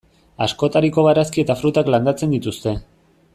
Askotariko 0.45 1.03
barazki 1.07 1.43
eta 1.45 1.57
frutak 1.61 1.93
landatzen 1.97 2.35
dituzte. 2.37 2.75